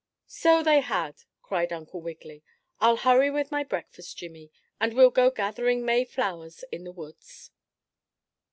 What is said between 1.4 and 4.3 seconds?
cried Uncle Wiggily. "I'll hurry with my breakfast,